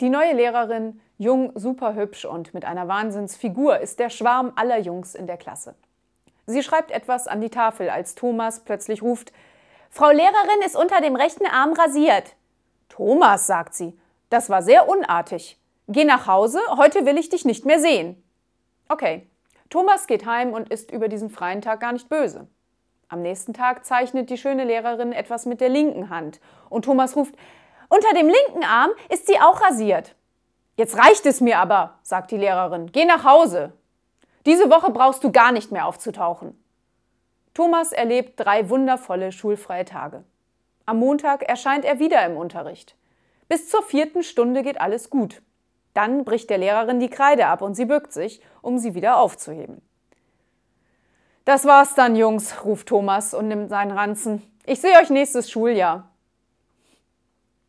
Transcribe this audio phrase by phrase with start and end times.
[0.00, 5.14] Die neue Lehrerin, jung, super hübsch und mit einer Wahnsinnsfigur, ist der Schwarm aller Jungs
[5.14, 5.74] in der Klasse.
[6.46, 9.30] Sie schreibt etwas an die Tafel, als Thomas plötzlich ruft:
[9.90, 12.34] Frau Lehrerin ist unter dem rechten Arm rasiert.
[12.88, 13.98] Thomas, sagt sie,
[14.30, 15.60] das war sehr unartig.
[15.86, 18.22] Geh nach Hause, heute will ich dich nicht mehr sehen.
[18.88, 19.26] Okay.
[19.68, 22.48] Thomas geht heim und ist über diesen freien Tag gar nicht böse.
[23.08, 26.40] Am nächsten Tag zeichnet die schöne Lehrerin etwas mit der linken Hand
[26.70, 27.34] und Thomas ruft:
[27.90, 30.14] unter dem linken Arm ist sie auch rasiert.
[30.76, 32.90] Jetzt reicht es mir aber, sagt die Lehrerin.
[32.90, 33.74] Geh nach Hause.
[34.46, 36.56] Diese Woche brauchst du gar nicht mehr aufzutauchen.
[37.52, 40.24] Thomas erlebt drei wundervolle schulfreie Tage.
[40.86, 42.96] Am Montag erscheint er wieder im Unterricht.
[43.48, 45.42] Bis zur vierten Stunde geht alles gut.
[45.92, 49.82] Dann bricht der Lehrerin die Kreide ab und sie bückt sich, um sie wieder aufzuheben.
[51.44, 54.42] Das war's dann, Jungs, ruft Thomas und nimmt seinen Ranzen.
[54.66, 56.09] Ich sehe euch nächstes Schuljahr.